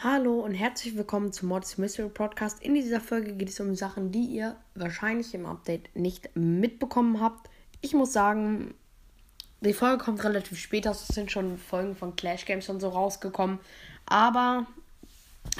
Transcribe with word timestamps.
Hallo 0.00 0.40
und 0.40 0.54
herzlich 0.54 0.96
willkommen 0.96 1.32
zum 1.32 1.48
Mods 1.48 1.76
Mystery 1.76 2.08
Podcast. 2.08 2.62
In 2.62 2.74
dieser 2.74 3.00
Folge 3.00 3.34
geht 3.34 3.48
es 3.48 3.60
um 3.60 3.74
Sachen, 3.74 4.10
die 4.10 4.24
ihr 4.24 4.56
wahrscheinlich 4.74 5.34
im 5.34 5.44
Update 5.44 5.94
nicht 5.94 6.34
mitbekommen 6.34 7.20
habt. 7.20 7.50
Ich 7.80 7.94
muss 7.94 8.12
sagen, 8.12 8.74
die 9.60 9.72
Folge 9.72 10.04
kommt 10.04 10.22
relativ 10.22 10.58
spät 10.58 10.86
aus. 10.86 11.08
Es 11.08 11.14
sind 11.14 11.32
schon 11.32 11.58
Folgen 11.58 11.96
von 11.96 12.16
Clash 12.16 12.44
Games 12.44 12.68
und 12.68 12.80
so 12.80 12.88
rausgekommen. 12.88 13.58
Aber 14.06 14.66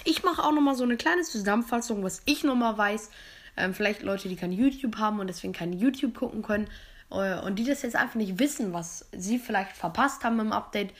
ich 0.08 0.22
mache 0.22 0.42
auch 0.42 0.52
nochmal 0.52 0.74
so 0.74 0.84
eine 0.84 0.96
kleine 0.96 1.22
Zusammenfassung, 1.22 2.02
was 2.02 2.22
ich 2.24 2.42
nochmal 2.42 2.78
weiß. 2.78 3.10
Ähm, 3.58 3.74
vielleicht 3.74 4.02
Leute, 4.02 4.28
die 4.28 4.36
kein 4.36 4.52
YouTube 4.52 4.96
haben 4.96 5.20
und 5.20 5.26
deswegen 5.26 5.52
kein 5.52 5.74
YouTube 5.74 6.14
gucken 6.14 6.42
können. 6.42 6.68
Äh, 7.10 7.38
und 7.40 7.56
die 7.56 7.64
das 7.64 7.82
jetzt 7.82 7.96
einfach 7.96 8.14
nicht 8.14 8.38
wissen, 8.38 8.72
was 8.72 9.06
sie 9.12 9.38
vielleicht 9.38 9.72
verpasst 9.72 10.24
haben 10.24 10.40
im 10.40 10.52
Update. 10.52 10.94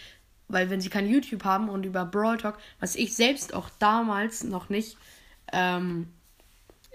Weil 0.48 0.69
wenn 0.69 0.80
sie 0.80 0.91
kein 0.91 1.09
YouTube 1.09 1.45
haben 1.45 1.70
und 1.70 1.84
über 1.84 2.05
Brawl 2.05 2.36
Talk, 2.36 2.59
was 2.80 2.97
ich 2.97 3.14
selbst 3.14 3.55
auch 3.55 3.70
damals 3.78 4.45
noch 4.45 4.69
nicht 4.69 4.98
ähm, 5.52 6.09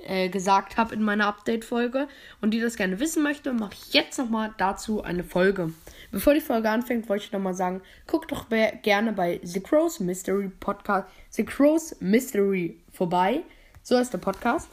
äh, 0.06 0.30
gesagt 0.30 0.78
habe 0.78 0.94
in 0.94 1.02
meiner 1.02 1.28
Update-Folge 1.28 2.08
und 2.42 2.52
die 2.52 2.60
das 2.60 2.76
gerne 2.76 3.00
wissen 3.00 3.24
möchte, 3.24 3.54
mache 3.54 3.74
ich 3.74 3.94
jetzt 3.94 4.18
nochmal 4.18 4.54
dazu 4.58 5.04
eine 5.04 5.24
Folge. 5.24 5.74
Bevor 6.12 6.34
die 6.34 6.42
Folge 6.42 6.70
anfängt, 6.70 7.10
wollte 7.10 7.26
ich 7.26 7.32
nochmal 7.32 7.54
sagen, 7.54 7.82
guckt 8.06 8.32
doch 8.32 8.48
gerne 8.50 9.14
bei 9.14 9.40
The 9.44 9.62
Crows 9.62 10.00
Mystery 10.00 10.50
Podcast, 10.60 11.08
The 11.32 11.46
Crows 11.46 11.96
Mystery 12.00 12.80
vorbei. 12.92 13.44
So 13.82 13.98
ist 13.98 14.14
der 14.14 14.20
Podcast. 14.20 14.70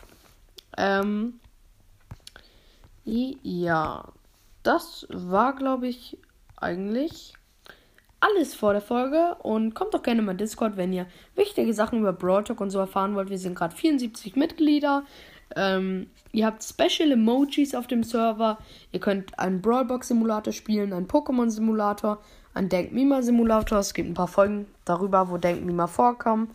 Ähm, 0.77 1.41
ja, 3.05 4.13
das 4.63 5.07
war, 5.11 5.57
glaube 5.57 5.89
ich, 5.89 6.19
eigentlich 6.57 7.35
alles 8.21 8.55
vor 8.55 8.73
der 8.73 8.83
Folge 8.83 9.37
und 9.43 9.75
kommt 9.75 9.95
doch 9.95 10.03
gerne 10.03 10.23
mal 10.23 10.37
Discord, 10.37 10.77
wenn 10.77 10.93
ihr 10.93 11.07
wichtige 11.35 11.73
Sachen 11.73 12.01
über 12.01 12.13
Brawl 12.13 12.45
Talk 12.45 12.61
und 12.61 12.71
so 12.71 12.79
erfahren 12.79 13.15
wollt. 13.15 13.31
Wir 13.31 13.39
sind 13.39 13.55
gerade 13.55 13.75
74 13.75 14.37
Mitglieder. 14.37 15.05
Ähm, 15.57 16.09
ihr 16.33 16.47
habt 16.47 16.63
Special 16.63 17.11
Emojis 17.11 17.75
auf 17.75 17.87
dem 17.87 18.03
Server. 18.03 18.59
Ihr 18.93 19.01
könnt 19.01 19.39
einen 19.39 19.61
Brawlbox 19.61 20.09
Simulator 20.09 20.53
spielen, 20.53 20.93
einen 20.93 21.09
Pokémon 21.09 21.51
Simulator, 21.51 22.19
einen 22.55 22.69
Denk 22.69 22.93
Mima 22.93 23.23
Simulator. 23.23 23.79
Es 23.79 23.95
gibt 23.95 24.09
ein 24.09 24.15
paar 24.15 24.29
Folgen 24.29 24.67
darüber, 24.85 25.31
wo 25.31 25.39
Denk 25.39 25.65
Mima 25.65 25.87
vorkommen. 25.87 26.51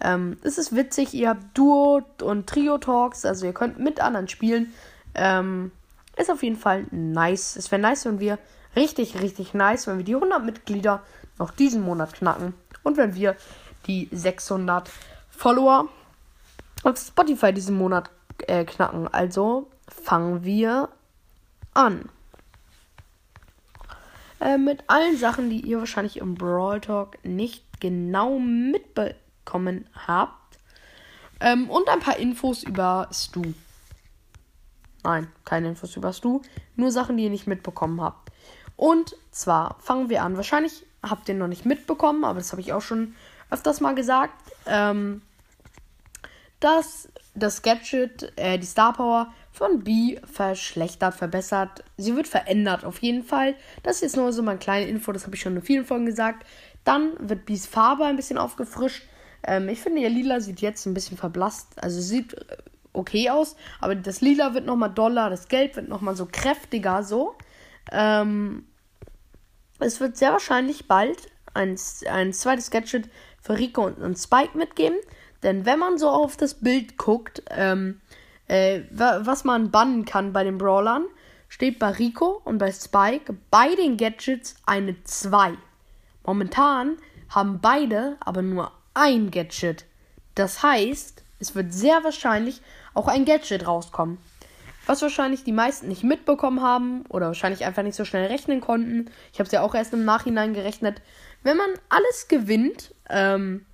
Ähm, 0.00 0.36
es 0.42 0.58
ist 0.58 0.74
witzig, 0.74 1.14
ihr 1.14 1.30
habt 1.30 1.56
Duo 1.56 2.02
und 2.22 2.46
Trio 2.46 2.78
Talks, 2.78 3.24
also 3.24 3.46
ihr 3.46 3.54
könnt 3.54 3.78
mit 3.78 4.00
anderen 4.00 4.28
spielen. 4.28 4.74
Ähm, 5.14 5.70
ist 6.16 6.30
auf 6.30 6.42
jeden 6.42 6.56
Fall 6.56 6.86
nice. 6.90 7.56
Es 7.56 7.70
wäre 7.70 7.80
nice, 7.80 8.04
wenn 8.04 8.20
wir 8.20 8.38
richtig, 8.76 9.20
richtig 9.20 9.54
nice, 9.54 9.86
wenn 9.86 9.98
wir 9.98 10.04
die 10.04 10.14
100 10.14 10.44
Mitglieder 10.44 11.02
noch 11.38 11.50
diesen 11.50 11.82
Monat 11.82 12.14
knacken. 12.14 12.54
Und 12.82 12.96
wenn 12.96 13.14
wir 13.14 13.36
die 13.86 14.08
600 14.12 14.90
Follower 15.30 15.88
auf 16.82 16.98
Spotify 16.98 17.52
diesen 17.52 17.76
Monat 17.76 18.10
äh, 18.46 18.64
knacken. 18.64 19.08
Also 19.08 19.70
fangen 19.88 20.44
wir 20.44 20.88
an. 21.72 22.08
Äh, 24.40 24.58
mit 24.58 24.84
allen 24.88 25.16
Sachen, 25.16 25.50
die 25.50 25.60
ihr 25.60 25.78
wahrscheinlich 25.78 26.18
im 26.18 26.34
Brawl 26.34 26.80
Talk 26.80 27.18
nicht 27.24 27.64
genau 27.80 28.38
mitbekommen 28.38 29.88
habt. 30.06 30.58
Ähm, 31.40 31.68
und 31.70 31.88
ein 31.88 32.00
paar 32.00 32.18
Infos 32.18 32.62
über 32.62 33.08
Stu. 33.12 33.42
Nein, 35.02 35.28
keine 35.44 35.68
Infos 35.68 35.96
über 35.96 36.12
Stu. 36.12 36.40
Nur 36.76 36.90
Sachen, 36.90 37.16
die 37.16 37.24
ihr 37.24 37.30
nicht 37.30 37.46
mitbekommen 37.46 38.00
habt. 38.00 38.30
Und 38.76 39.16
zwar 39.30 39.76
fangen 39.80 40.08
wir 40.08 40.22
an. 40.22 40.36
Wahrscheinlich 40.36 40.84
habt 41.02 41.28
ihr 41.28 41.34
noch 41.34 41.48
nicht 41.48 41.66
mitbekommen, 41.66 42.24
aber 42.24 42.38
das 42.38 42.52
habe 42.52 42.60
ich 42.60 42.72
auch 42.72 42.82
schon 42.82 43.14
öfters 43.50 43.80
mal 43.80 43.94
gesagt. 43.94 44.34
Ähm, 44.66 45.22
dass 46.60 47.08
das 47.34 47.62
Gadget, 47.62 48.32
äh, 48.36 48.58
die 48.58 48.66
Star 48.66 48.94
Power 48.94 49.32
von 49.52 49.84
B 49.84 50.18
verschlechtert, 50.24 51.14
verbessert. 51.14 51.84
Sie 51.96 52.16
wird 52.16 52.26
verändert 52.26 52.84
auf 52.84 53.02
jeden 53.02 53.22
Fall. 53.22 53.54
Das 53.82 53.96
ist 53.96 54.02
jetzt 54.02 54.16
nur 54.16 54.32
so 54.32 54.42
mal 54.42 54.52
eine 54.52 54.60
kleine 54.60 54.88
Info, 54.88 55.12
das 55.12 55.24
habe 55.24 55.36
ich 55.36 55.42
schon 55.42 55.56
in 55.56 55.62
vielen 55.62 55.84
Folgen 55.84 56.06
gesagt. 56.06 56.46
Dann 56.84 57.12
wird 57.18 57.46
Bs 57.46 57.66
Farbe 57.66 58.04
ein 58.04 58.16
bisschen 58.16 58.38
aufgefrischt. 58.38 59.02
Ähm, 59.46 59.68
ich 59.68 59.80
finde, 59.80 60.00
ihr 60.00 60.10
Lila 60.10 60.40
sieht 60.40 60.60
jetzt 60.60 60.86
ein 60.86 60.94
bisschen 60.94 61.16
verblasst. 61.16 61.82
Also 61.82 62.00
sieht 62.00 62.34
äh, 62.34 62.56
okay 62.92 63.30
aus, 63.30 63.56
aber 63.80 63.94
das 63.94 64.20
Lila 64.20 64.54
wird 64.54 64.66
nochmal 64.66 64.90
doller, 64.90 65.28
das 65.30 65.48
Gelb 65.48 65.76
wird 65.76 65.88
nochmal 65.88 66.16
so 66.16 66.26
kräftiger 66.30 67.02
so. 67.02 67.34
Ähm, 67.92 68.66
es 69.78 70.00
wird 70.00 70.16
sehr 70.16 70.32
wahrscheinlich 70.32 70.88
bald 70.88 71.28
ein, 71.52 71.78
ein 72.10 72.32
zweites 72.32 72.70
Gadget 72.70 73.08
für 73.40 73.58
Rico 73.58 73.86
und, 73.86 73.98
und 73.98 74.16
Spike 74.18 74.56
mitgeben. 74.56 74.98
Denn 75.42 75.66
wenn 75.66 75.78
man 75.78 75.98
so 75.98 76.08
auf 76.08 76.36
das 76.36 76.54
Bild 76.54 76.96
guckt, 76.96 77.42
ähm, 77.50 78.00
äh, 78.48 78.82
was 78.90 79.44
man 79.44 79.70
bannen 79.70 80.04
kann 80.04 80.32
bei 80.32 80.44
den 80.44 80.58
Brawlern, 80.58 81.06
steht 81.48 81.78
bei 81.78 81.90
Rico 81.90 82.40
und 82.44 82.58
bei 82.58 82.72
Spike 82.72 83.34
bei 83.50 83.74
den 83.74 83.96
Gadgets 83.96 84.56
eine 84.66 85.02
2. 85.04 85.54
Momentan 86.24 86.96
haben 87.28 87.60
beide 87.60 88.16
aber 88.20 88.42
nur 88.42 88.72
ein 88.94 89.30
Gadget. 89.30 89.84
Das 90.34 90.62
heißt, 90.62 91.22
es 91.38 91.54
wird 91.54 91.72
sehr 91.72 92.02
wahrscheinlich 92.02 92.62
auch 92.94 93.08
ein 93.08 93.24
Gadget 93.24 93.66
rauskommen. 93.66 94.18
Was 94.86 95.02
wahrscheinlich 95.02 95.44
die 95.44 95.52
meisten 95.52 95.88
nicht 95.88 96.04
mitbekommen 96.04 96.60
haben 96.60 97.04
oder 97.08 97.28
wahrscheinlich 97.28 97.64
einfach 97.64 97.82
nicht 97.82 97.96
so 97.96 98.04
schnell 98.04 98.26
rechnen 98.26 98.60
konnten. 98.60 99.10
Ich 99.32 99.38
habe 99.38 99.46
es 99.46 99.52
ja 99.52 99.62
auch 99.62 99.74
erst 99.74 99.94
im 99.94 100.04
Nachhinein 100.04 100.52
gerechnet. 100.52 101.00
Wenn 101.42 101.56
man 101.56 101.70
alles 101.88 102.28
gewinnt, 102.28 102.94
ähm, 103.08 103.64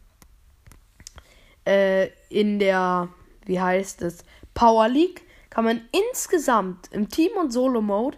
äh, 1.66 2.08
in 2.28 2.58
der, 2.58 3.08
wie 3.46 3.60
heißt 3.60 4.02
es, 4.02 4.24
Power 4.54 4.88
League, 4.88 5.22
kann 5.50 5.64
man 5.64 5.80
insgesamt 5.92 6.88
im 6.92 7.08
Team- 7.08 7.36
und 7.38 7.52
Solo-Mode, 7.52 8.16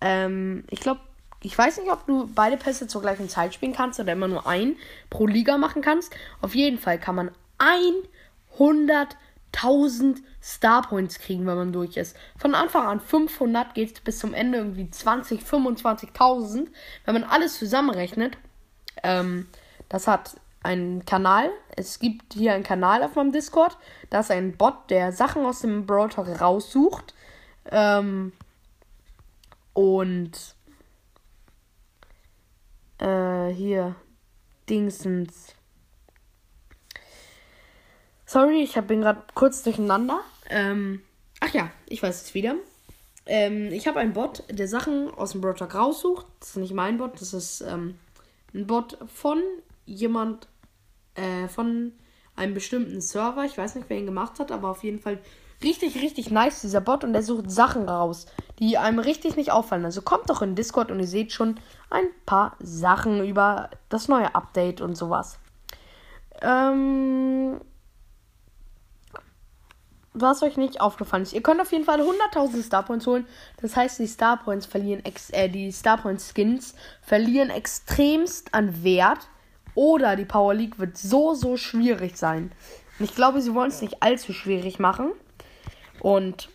ähm, 0.00 0.64
ich 0.70 0.80
glaube, 0.80 1.00
ich 1.42 1.56
weiß 1.56 1.78
nicht, 1.78 1.92
ob 1.92 2.06
du 2.06 2.26
beide 2.34 2.56
Pässe 2.56 2.86
zur 2.86 3.02
gleichen 3.02 3.28
Zeit 3.28 3.52
spielen 3.52 3.74
kannst 3.74 4.00
oder 4.00 4.14
immer 4.14 4.28
nur 4.28 4.46
ein 4.46 4.76
pro 5.10 5.26
Liga 5.26 5.58
machen 5.58 5.82
kannst. 5.82 6.14
Auf 6.40 6.54
jeden 6.54 6.78
Fall 6.78 6.98
kann 6.98 7.14
man 7.14 7.30
100 7.58 9.16
1000 9.56 10.22
Star 10.42 10.82
Points 10.82 11.18
kriegen, 11.18 11.46
wenn 11.46 11.56
man 11.56 11.72
durch 11.72 11.96
ist. 11.96 12.16
Von 12.36 12.54
Anfang 12.54 12.86
an 12.86 13.00
500 13.00 13.74
geht 13.74 13.94
es 13.94 14.00
bis 14.00 14.18
zum 14.18 14.34
Ende 14.34 14.58
irgendwie 14.58 14.90
20, 14.90 15.42
25.000. 15.42 16.68
Wenn 17.04 17.14
man 17.14 17.24
alles 17.24 17.58
zusammenrechnet, 17.58 18.36
ähm, 19.02 19.48
das 19.88 20.06
hat 20.06 20.36
einen 20.62 21.04
Kanal. 21.04 21.50
Es 21.76 21.98
gibt 21.98 22.34
hier 22.34 22.54
einen 22.54 22.64
Kanal 22.64 23.02
auf 23.02 23.14
meinem 23.14 23.32
Discord. 23.32 23.76
Da 24.10 24.20
ist 24.20 24.30
ein 24.30 24.56
Bot, 24.56 24.90
der 24.90 25.12
Sachen 25.12 25.44
aus 25.44 25.60
dem 25.60 25.86
Brawl 25.86 26.08
Talk 26.08 26.40
raussucht. 26.40 27.14
Ähm, 27.70 28.32
und 29.74 30.32
äh, 32.98 33.48
hier 33.48 33.94
Dingsens. 34.68 35.54
Sorry, 38.26 38.62
ich 38.62 38.74
bin 38.82 39.02
gerade 39.02 39.22
kurz 39.34 39.62
durcheinander. 39.62 40.20
Ähm, 40.48 41.02
ach 41.40 41.52
ja, 41.52 41.70
ich 41.86 42.02
weiß 42.02 42.22
es 42.22 42.34
wieder. 42.34 42.56
Ähm, 43.26 43.72
ich 43.72 43.86
habe 43.86 44.00
einen 44.00 44.12
Bot, 44.12 44.44
der 44.50 44.68
Sachen 44.68 45.10
aus 45.14 45.32
dem 45.32 45.40
Brotalk 45.40 45.74
raussucht. 45.74 46.26
Das 46.40 46.50
ist 46.50 46.56
nicht 46.56 46.74
mein 46.74 46.98
Bot, 46.98 47.20
das 47.20 47.32
ist 47.34 47.62
ähm, 47.62 47.98
ein 48.54 48.66
Bot 48.66 48.98
von 49.12 49.42
jemand, 49.86 50.48
äh, 51.14 51.48
von 51.48 51.92
einem 52.36 52.54
bestimmten 52.54 53.00
Server. 53.00 53.44
Ich 53.44 53.56
weiß 53.56 53.74
nicht, 53.74 53.88
wer 53.88 53.98
ihn 53.98 54.06
gemacht 54.06 54.38
hat, 54.38 54.52
aber 54.52 54.70
auf 54.70 54.84
jeden 54.84 55.00
Fall 55.00 55.18
richtig, 55.62 55.96
richtig 55.96 56.30
nice, 56.30 56.62
dieser 56.62 56.80
Bot. 56.80 57.04
Und 57.04 57.12
der 57.12 57.22
sucht 57.22 57.50
Sachen 57.50 57.88
raus, 57.88 58.26
die 58.58 58.76
einem 58.76 58.98
richtig 58.98 59.36
nicht 59.36 59.52
auffallen. 59.52 59.84
Also 59.84 60.02
kommt 60.02 60.28
doch 60.28 60.42
in 60.42 60.54
Discord 60.54 60.90
und 60.90 61.00
ihr 61.00 61.06
seht 61.06 61.32
schon 61.32 61.56
ein 61.90 62.06
paar 62.26 62.56
Sachen 62.58 63.24
über 63.24 63.70
das 63.88 64.08
neue 64.08 64.34
Update 64.34 64.80
und 64.80 64.96
sowas. 64.96 65.38
Ähm, 66.42 67.60
was 70.14 70.42
euch 70.42 70.56
nicht 70.56 70.80
aufgefallen 70.80 71.24
ist. 71.24 71.32
Ihr 71.32 71.42
könnt 71.42 71.60
auf 71.60 71.72
jeden 71.72 71.84
Fall 71.84 72.00
100.000 72.00 72.62
Star 72.62 72.84
Points 72.84 73.06
holen. 73.06 73.26
Das 73.60 73.76
heißt, 73.76 73.98
die 73.98 74.06
Star 74.06 74.38
Points 74.38 74.64
verlieren, 74.64 75.04
ex 75.04 75.30
äh, 75.30 75.48
die 75.48 75.72
Star 75.72 76.00
Skins 76.18 76.74
verlieren 77.02 77.50
extremst 77.50 78.54
an 78.54 78.82
Wert. 78.84 79.28
Oder 79.74 80.14
die 80.14 80.24
Power 80.24 80.54
League 80.54 80.78
wird 80.78 80.96
so, 80.96 81.34
so 81.34 81.56
schwierig 81.56 82.16
sein. 82.16 82.52
Und 82.98 83.06
ich 83.06 83.16
glaube, 83.16 83.42
sie 83.42 83.54
wollen 83.54 83.70
es 83.70 83.82
nicht 83.82 84.04
allzu 84.04 84.32
schwierig 84.32 84.78
machen. 84.78 85.10
Und 85.98 86.48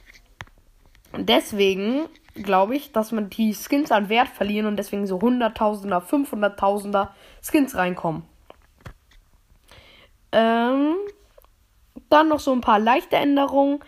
deswegen 1.18 2.08
glaube 2.36 2.78
ich, 2.78 2.94
dass 2.94 3.12
man 3.12 3.30
die 3.30 3.54
Skins 3.54 3.92
an 3.92 4.08
Wert 4.08 4.30
verlieren 4.30 4.68
und 4.68 4.78
deswegen 4.78 5.06
so 5.06 5.18
100.000er, 5.18 6.02
500.000er 6.02 7.10
Skins 7.42 7.76
reinkommen. 7.76 8.24
Ähm, 10.32 10.96
dann 12.10 12.30
noch 12.30 12.40
so 12.40 12.52
ein 12.52 12.62
paar 12.62 12.80
leichte 12.80 13.16
Änderungen. 13.16 13.80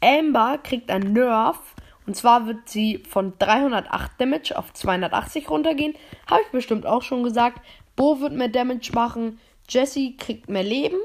Amber 0.00 0.58
kriegt 0.62 0.90
ein 0.90 1.12
Nerf. 1.12 1.58
Und 2.06 2.14
zwar 2.14 2.46
wird 2.46 2.68
sie 2.68 3.02
von 3.08 3.34
308 3.38 4.12
Damage 4.18 4.56
auf 4.56 4.72
280 4.72 5.50
runtergehen. 5.50 5.94
Habe 6.26 6.42
ich 6.42 6.48
bestimmt 6.48 6.86
auch 6.86 7.02
schon 7.02 7.22
gesagt. 7.22 7.60
Bo 7.96 8.20
wird 8.20 8.32
mehr 8.32 8.48
Damage 8.48 8.92
machen. 8.94 9.38
Jesse 9.68 10.14
kriegt 10.16 10.48
mehr 10.48 10.62
Leben. 10.62 10.96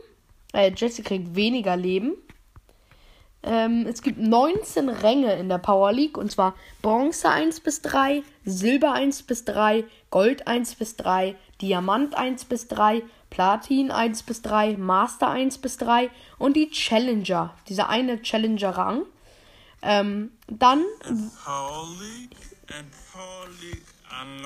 Äh, 0.54 0.72
Jesse 0.76 1.04
kriegt 1.04 1.36
weniger 1.36 1.76
Leben. 1.76 2.14
Ähm, 3.44 3.86
es 3.88 4.02
gibt 4.02 4.20
19 4.20 4.88
Ränge 4.88 5.34
in 5.34 5.50
der 5.50 5.58
Power 5.58 5.92
League. 5.92 6.18
Und 6.18 6.32
zwar 6.32 6.56
Bronze 6.82 7.30
1 7.30 7.60
bis 7.60 7.82
3, 7.82 8.24
Silber 8.46 8.94
1 8.94 9.24
bis 9.24 9.44
3, 9.44 9.84
Gold 10.10 10.48
1 10.48 10.76
bis 10.76 10.96
3, 10.96 11.36
Diamant 11.62 12.16
1 12.16 12.46
bis 12.46 12.70
3, 12.70 13.04
Platin 13.34 13.90
1 13.90 14.22
bis 14.24 14.44
3, 14.44 14.78
Master 14.78 15.28
1 15.28 15.58
bis 15.58 15.78
3 15.78 16.12
und 16.38 16.56
die 16.56 16.70
Challenger. 16.70 17.56
Dieser 17.68 17.90
eine 17.90 18.22
Challenger-Rang. 18.22 19.08
Ähm, 19.82 20.30
dann. 20.46 20.86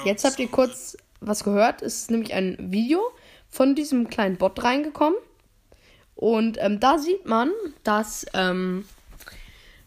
Jetzt 0.05 0.23
habt 0.23 0.39
ihr 0.39 0.47
kurz 0.47 0.95
was 1.19 1.43
gehört. 1.43 1.81
Es 1.81 2.03
ist 2.03 2.11
nämlich 2.11 2.33
ein 2.33 2.55
Video 2.71 3.01
von 3.49 3.75
diesem 3.75 4.09
kleinen 4.09 4.37
Bot 4.37 4.63
reingekommen. 4.63 5.19
Und 6.15 6.57
ähm, 6.61 6.79
da 6.79 6.97
sieht 6.97 7.25
man, 7.25 7.51
dass 7.83 8.25
ähm, 8.33 8.85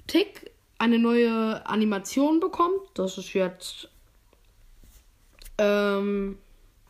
Tick 0.08 0.50
eine 0.76 0.98
neue 0.98 1.66
Animation 1.66 2.38
bekommt. 2.38 2.82
Das 2.92 3.16
ist 3.16 3.32
jetzt 3.32 3.88
ähm, 5.56 6.36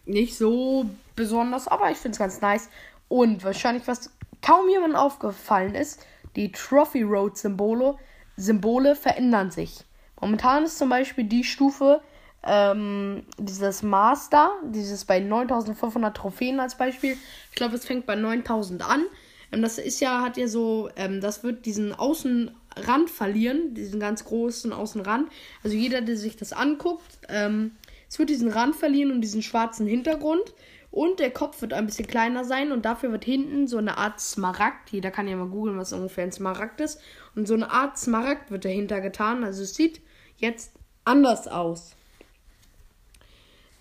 nicht 0.06 0.36
so 0.36 0.90
besonders, 1.20 1.68
aber 1.68 1.90
ich 1.90 1.98
finde 1.98 2.14
es 2.14 2.18
ganz 2.18 2.40
nice. 2.40 2.68
Und 3.08 3.44
wahrscheinlich, 3.44 3.86
was 3.86 4.10
kaum 4.42 4.68
jemandem 4.68 4.96
aufgefallen 4.96 5.74
ist, 5.74 6.04
die 6.34 6.50
Trophy 6.50 7.02
Road 7.02 7.36
Symbole, 7.36 7.96
Symbole 8.36 8.96
verändern 8.96 9.50
sich. 9.50 9.84
Momentan 10.20 10.64
ist 10.64 10.78
zum 10.78 10.88
Beispiel 10.88 11.24
die 11.24 11.44
Stufe, 11.44 12.00
ähm, 12.42 13.24
dieses 13.38 13.82
Master, 13.82 14.50
dieses 14.64 15.04
bei 15.04 15.20
9500 15.20 16.16
Trophäen 16.16 16.58
als 16.58 16.76
Beispiel. 16.76 17.16
Ich 17.50 17.56
glaube, 17.56 17.76
es 17.76 17.84
fängt 17.84 18.06
bei 18.06 18.14
9000 18.14 18.88
an. 18.88 19.04
Ähm, 19.52 19.62
das 19.62 19.78
ist 19.78 20.00
ja, 20.00 20.22
hat 20.22 20.36
ja 20.38 20.48
so, 20.48 20.88
ähm, 20.96 21.20
das 21.20 21.42
wird 21.42 21.66
diesen 21.66 21.92
Außenrand 21.92 23.10
verlieren, 23.10 23.74
diesen 23.74 24.00
ganz 24.00 24.24
großen 24.24 24.72
Außenrand. 24.72 25.28
Also 25.62 25.76
jeder, 25.76 26.00
der 26.00 26.16
sich 26.16 26.36
das 26.36 26.52
anguckt, 26.52 27.18
ähm, 27.28 27.72
es 28.08 28.18
wird 28.18 28.30
diesen 28.30 28.48
Rand 28.48 28.74
verlieren 28.74 29.12
und 29.12 29.20
diesen 29.20 29.42
schwarzen 29.42 29.86
Hintergrund. 29.86 30.42
Und 30.90 31.20
der 31.20 31.30
Kopf 31.30 31.60
wird 31.62 31.72
ein 31.72 31.86
bisschen 31.86 32.08
kleiner 32.08 32.44
sein 32.44 32.72
und 32.72 32.84
dafür 32.84 33.12
wird 33.12 33.24
hinten 33.24 33.68
so 33.68 33.78
eine 33.78 33.96
Art 33.96 34.20
Smaragd. 34.20 34.90
Jeder 34.90 35.10
kann 35.10 35.28
ja 35.28 35.36
mal 35.36 35.46
googeln, 35.46 35.78
was 35.78 35.92
ungefähr 35.92 36.24
ein 36.24 36.32
Smaragd 36.32 36.80
ist. 36.80 37.00
Und 37.36 37.46
so 37.46 37.54
eine 37.54 37.70
Art 37.70 37.96
Smaragd 37.96 38.50
wird 38.50 38.64
dahinter 38.64 39.00
getan. 39.00 39.44
Also 39.44 39.62
es 39.62 39.74
sieht 39.74 40.00
jetzt 40.38 40.72
anders 41.04 41.46
aus. 41.46 41.94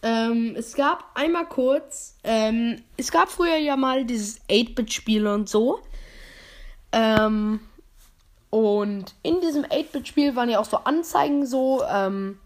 Ähm, 0.01 0.55
es 0.55 0.75
gab 0.75 1.05
einmal 1.15 1.45
kurz, 1.45 2.15
ähm, 2.23 2.81
es 2.95 3.11
gab 3.11 3.29
früher 3.29 3.57
ja 3.57 3.75
mal 3.75 4.05
dieses 4.05 4.39
8-Bit-Spiel 4.47 5.27
und 5.27 5.49
so. 5.49 5.79
Ähm, 6.91 7.59
und 8.49 9.13
in 9.23 9.41
diesem 9.41 9.63
8-Bit-Spiel 9.63 10.35
waren 10.35 10.49
ja 10.49 10.59
auch 10.59 10.65
so 10.65 10.77
Anzeigen 10.77 11.45
so, 11.45 11.83
ähm, 11.91 12.39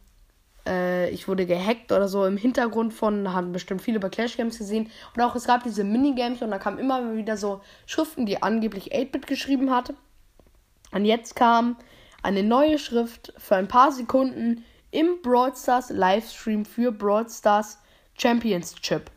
äh, 0.65 1.10
ich 1.10 1.27
wurde 1.27 1.45
gehackt 1.45 1.92
oder 1.92 2.07
so 2.07 2.25
im 2.25 2.38
Hintergrund 2.38 2.94
von, 2.94 3.33
haben 3.33 3.51
bestimmt 3.51 3.81
viele 3.81 4.00
bei 4.00 4.10
Clash 4.10 4.38
Games 4.38 4.57
gesehen. 4.57 4.89
Und 5.15 5.21
auch 5.21 5.36
es 5.36 5.45
gab 5.45 5.63
diese 5.63 5.83
Minigames 5.83 6.42
und 6.42 6.51
da 6.51 6.60
kamen 6.60 6.80
immer 6.80 7.15
wieder 7.15 7.38
so 7.38 7.62
Schriften, 7.86 8.25
die 8.25 8.42
angeblich 8.42 8.94
8-Bit 8.94 9.27
geschrieben 9.27 9.71
hatte. 9.71 9.95
Und 10.92 11.06
jetzt 11.06 11.36
kam 11.36 11.77
eine 12.21 12.44
neue 12.44 12.80
Schrift 12.80 13.33
für 13.38 13.56
ein 13.56 13.68
paar 13.68 13.92
Sekunden 13.92 14.63
im 14.92 15.21
Brawl 15.21 15.56
Stars 15.56 15.89
Livestream 15.89 16.65
für 16.65 16.92
Brawl 16.92 17.27
Stars 17.30 17.80
Championship. 18.15 19.10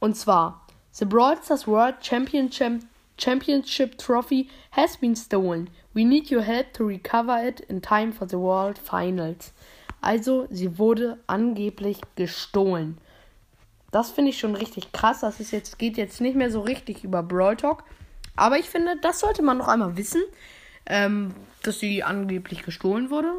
Und 0.00 0.16
zwar, 0.16 0.66
The 0.92 1.04
Brawl 1.04 1.36
Stars 1.42 1.66
World 1.66 1.96
Championship, 2.04 2.80
Championship 3.18 3.98
Trophy 3.98 4.48
has 4.70 4.96
been 4.96 5.14
stolen. 5.14 5.68
We 5.92 6.04
need 6.04 6.30
your 6.30 6.42
help 6.42 6.72
to 6.74 6.86
recover 6.86 7.46
it 7.46 7.60
in 7.60 7.82
time 7.82 8.12
for 8.12 8.26
the 8.26 8.38
World 8.38 8.78
Finals. 8.78 9.52
Also, 10.00 10.46
sie 10.50 10.78
wurde 10.78 11.18
angeblich 11.26 12.00
gestohlen. 12.14 12.98
Das 13.90 14.10
finde 14.10 14.30
ich 14.30 14.38
schon 14.38 14.54
richtig 14.54 14.92
krass. 14.92 15.20
Das 15.20 15.40
ist 15.40 15.50
jetzt, 15.50 15.78
geht 15.78 15.96
jetzt 15.96 16.20
nicht 16.20 16.36
mehr 16.36 16.50
so 16.50 16.60
richtig 16.60 17.04
über 17.04 17.22
Brawl 17.22 17.56
Talk. 17.56 17.84
Aber 18.36 18.58
ich 18.58 18.68
finde, 18.68 18.96
das 19.00 19.20
sollte 19.20 19.42
man 19.42 19.58
noch 19.58 19.68
einmal 19.68 19.96
wissen. 19.96 20.22
Ähm, 20.86 21.34
dass 21.62 21.80
sie 21.80 22.02
angeblich 22.02 22.62
gestohlen 22.62 23.10
wurde. 23.10 23.32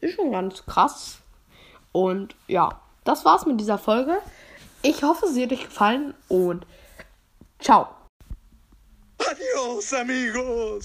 Ist 0.00 0.14
schon 0.14 0.32
ganz 0.32 0.64
krass. 0.66 1.18
Und 1.92 2.34
ja, 2.48 2.80
das 3.04 3.24
war's 3.24 3.46
mit 3.46 3.60
dieser 3.60 3.78
Folge. 3.78 4.18
Ich 4.82 5.02
hoffe, 5.02 5.26
sie 5.28 5.44
hat 5.44 5.52
euch 5.52 5.64
gefallen 5.64 6.14
und 6.28 6.66
ciao. 7.60 7.88
Adios, 9.18 9.92
amigos. 9.94 10.80